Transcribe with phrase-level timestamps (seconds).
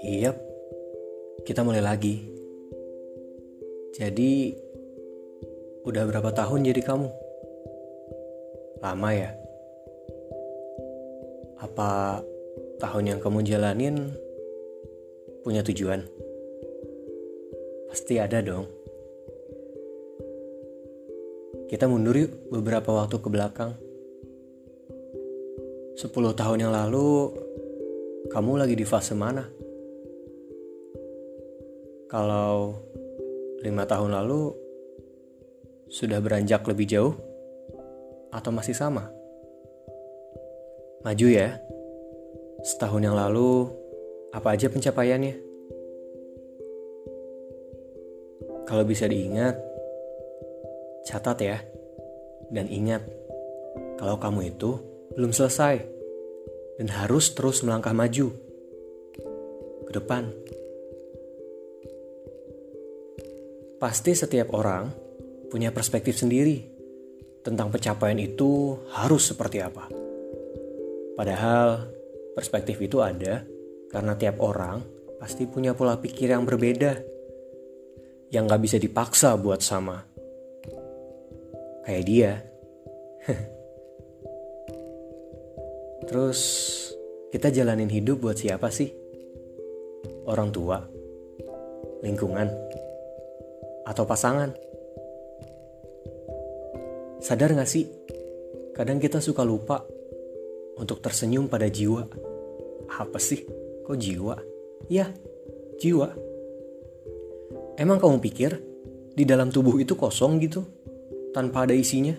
[0.00, 0.32] Iya,
[1.44, 2.24] kita mulai lagi.
[3.92, 4.56] Jadi,
[5.84, 7.12] udah berapa tahun jadi kamu?
[8.80, 9.36] Lama ya?
[11.60, 12.24] Apa
[12.80, 14.16] tahun yang kamu jalanin
[15.44, 16.08] punya tujuan?
[17.92, 18.64] Pasti ada dong.
[21.68, 23.87] Kita mundur yuk beberapa waktu ke belakang.
[25.98, 27.34] 10 tahun yang lalu,
[28.30, 29.42] kamu lagi di fase mana?
[32.06, 32.78] Kalau
[33.66, 34.54] lima tahun lalu
[35.90, 37.18] sudah beranjak lebih jauh
[38.30, 39.10] atau masih sama?
[41.02, 41.58] Maju ya.
[42.62, 43.66] Setahun yang lalu
[44.30, 45.34] apa aja pencapaiannya?
[48.70, 49.58] Kalau bisa diingat,
[51.10, 51.58] catat ya.
[52.54, 53.02] Dan ingat,
[53.98, 54.78] kalau kamu itu
[55.18, 55.97] belum selesai
[56.78, 58.30] dan harus terus melangkah maju
[59.84, 60.30] ke depan.
[63.82, 64.90] Pasti setiap orang
[65.50, 66.62] punya perspektif sendiri
[67.42, 69.90] tentang pencapaian itu harus seperti apa.
[71.18, 71.90] Padahal
[72.38, 73.42] perspektif itu ada
[73.90, 74.78] karena tiap orang
[75.18, 77.02] pasti punya pola pikir yang berbeda
[78.30, 80.04] yang gak bisa dipaksa buat sama.
[81.82, 82.32] Kayak dia.
[86.08, 86.40] Terus
[87.28, 88.88] kita jalanin hidup buat siapa sih?
[90.24, 90.80] Orang tua?
[92.00, 92.68] Lingkungan?
[93.88, 94.52] atau pasangan.
[97.24, 97.88] Sadar gak sih?
[98.76, 99.82] Kadang kita suka lupa
[100.76, 102.04] untuk tersenyum pada jiwa.
[103.00, 103.42] Apa sih?
[103.88, 104.36] Kok jiwa?
[104.92, 105.10] Ya,
[105.80, 106.12] jiwa.
[107.80, 108.60] Emang kamu pikir
[109.16, 110.62] di dalam tubuh itu kosong gitu?
[111.34, 112.14] Tanpa ada isinya?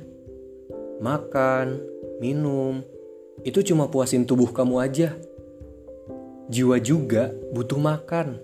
[0.99, 1.79] Makan,
[2.19, 2.83] minum,
[3.43, 5.15] itu cuma puasin tubuh kamu aja.
[6.49, 8.41] Jiwa juga butuh makan.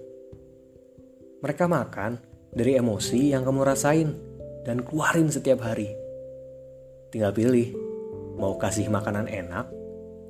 [1.42, 2.22] Mereka makan
[2.54, 4.10] dari emosi yang kamu rasain
[4.64, 5.92] dan keluarin setiap hari.
[7.12, 7.74] Tinggal pilih,
[8.40, 9.68] mau kasih makanan enak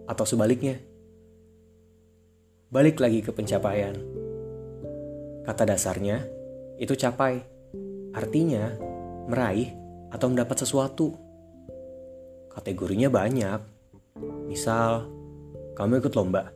[0.09, 0.81] atau sebaliknya.
[2.71, 3.95] Balik lagi ke pencapaian.
[5.45, 6.25] Kata dasarnya,
[6.81, 7.39] itu capai.
[8.15, 8.73] Artinya,
[9.29, 9.71] meraih
[10.09, 11.13] atau mendapat sesuatu.
[12.49, 13.74] Kategorinya banyak.
[14.47, 15.11] Misal,
[15.75, 16.51] kamu ikut lomba.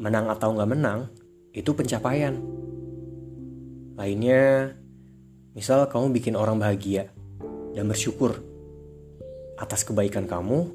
[0.00, 1.06] Menang atau nggak menang,
[1.54, 2.54] itu pencapaian
[3.94, 4.74] Lainnya,
[5.54, 7.14] misal kamu bikin orang bahagia
[7.78, 8.42] dan bersyukur
[9.54, 10.66] atas kebaikan kamu,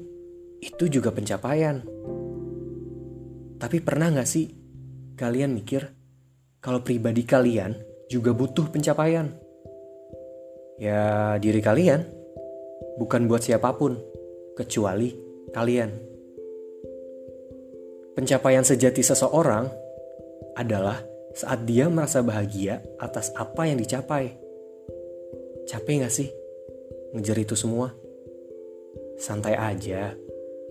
[0.64, 1.84] itu juga pencapaian.
[3.60, 4.48] Tapi pernah gak sih
[5.20, 5.84] kalian mikir
[6.64, 7.76] kalau pribadi kalian
[8.08, 9.28] juga butuh pencapaian?
[10.80, 12.08] Ya diri kalian,
[12.96, 14.00] bukan buat siapa pun,
[14.56, 15.12] kecuali
[15.50, 15.90] kalian.
[18.14, 19.70] Pencapaian sejati seseorang
[20.58, 21.00] adalah
[21.32, 24.34] saat dia merasa bahagia atas apa yang dicapai.
[25.70, 26.28] Capek gak sih
[27.14, 27.94] ngejar itu semua?
[29.20, 30.14] Santai aja,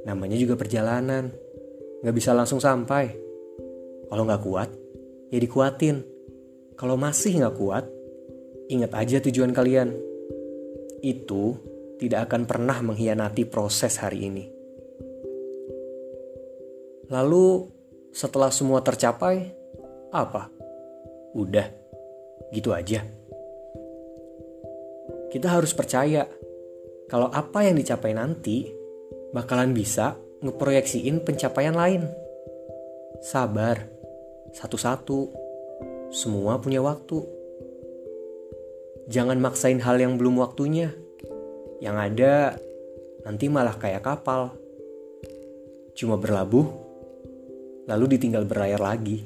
[0.03, 1.31] namanya juga perjalanan.
[2.03, 3.11] Gak bisa langsung sampai.
[4.09, 4.69] Kalau gak kuat,
[5.31, 6.03] ya dikuatin.
[6.75, 7.85] Kalau masih gak kuat,
[8.67, 9.95] ingat aja tujuan kalian.
[10.99, 11.55] Itu
[11.99, 14.58] tidak akan pernah mengkhianati proses hari ini.
[17.09, 17.65] Lalu,
[18.13, 19.49] setelah semua tercapai,
[20.13, 20.49] apa?
[21.33, 21.65] Udah,
[22.53, 23.01] gitu aja.
[25.29, 26.25] Kita harus percaya
[27.09, 28.69] kalau apa yang dicapai nanti
[29.33, 32.05] bakalan bisa ngeproyeksiin pencapaian lain.
[33.21, 33.85] Sabar,
[34.53, 35.29] satu-satu,
[36.13, 37.21] semua punya waktu.
[39.09, 40.93] Jangan maksain hal yang belum waktunya.
[41.81, 42.33] Yang ada
[43.25, 44.53] nanti malah kayak kapal.
[45.97, 46.88] Cuma berlabuh,
[47.89, 49.25] lalu ditinggal berlayar lagi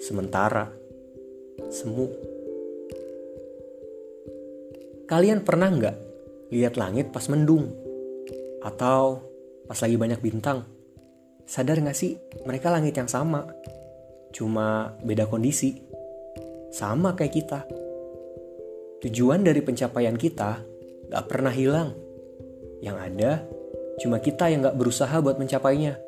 [0.00, 0.66] sementara,
[1.68, 2.08] semu.
[5.06, 5.96] Kalian pernah nggak
[6.50, 7.68] lihat langit pas mendung?
[8.64, 9.20] Atau
[9.68, 10.64] pas lagi banyak bintang?
[11.44, 12.16] Sadar nggak sih
[12.48, 13.44] mereka langit yang sama?
[14.32, 15.76] Cuma beda kondisi.
[16.72, 17.60] Sama kayak kita.
[19.04, 20.64] Tujuan dari pencapaian kita
[21.12, 21.92] gak pernah hilang.
[22.80, 23.32] Yang ada
[24.00, 26.00] cuma kita yang gak berusaha buat mencapainya.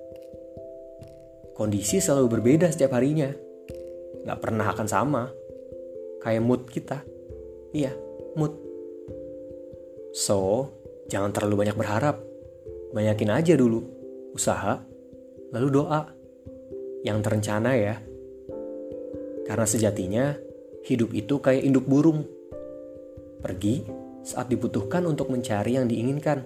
[1.54, 3.30] Kondisi selalu berbeda setiap harinya.
[4.26, 5.22] Nggak pernah akan sama.
[6.18, 7.06] Kayak mood kita.
[7.70, 7.94] Iya
[8.34, 8.58] mood.
[10.10, 10.70] So
[11.06, 12.18] jangan terlalu banyak berharap.
[12.90, 13.86] Banyakin aja dulu.
[14.34, 14.82] Usaha
[15.54, 16.10] lalu doa.
[17.06, 18.02] Yang terencana ya.
[19.46, 20.34] Karena sejatinya
[20.82, 22.26] hidup itu kayak induk burung.
[23.38, 23.86] Pergi
[24.26, 26.42] saat dibutuhkan untuk mencari yang diinginkan.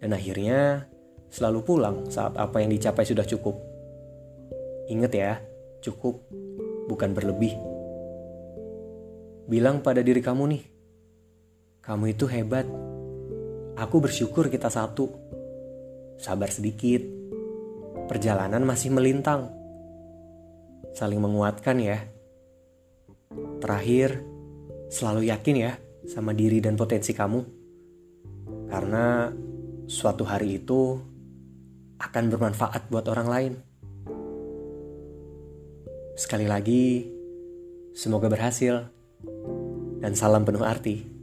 [0.00, 0.86] Dan akhirnya
[1.28, 3.75] selalu pulang saat apa yang dicapai sudah cukup.
[4.86, 5.42] Ingat ya,
[5.82, 6.22] cukup
[6.86, 7.58] bukan berlebih.
[9.46, 10.64] Bilang pada diri kamu nih,
[11.86, 12.66] kamu itu hebat.
[13.78, 15.06] Aku bersyukur kita satu.
[16.18, 17.02] Sabar sedikit.
[18.10, 19.50] Perjalanan masih melintang.
[20.94, 22.02] Saling menguatkan ya.
[23.62, 24.22] Terakhir,
[24.90, 25.72] selalu yakin ya
[26.06, 27.40] sama diri dan potensi kamu.
[28.66, 29.30] Karena
[29.86, 30.98] suatu hari itu
[32.02, 33.65] akan bermanfaat buat orang lain.
[36.16, 37.12] Sekali lagi,
[37.92, 38.88] semoga berhasil
[40.00, 41.15] dan salam penuh arti.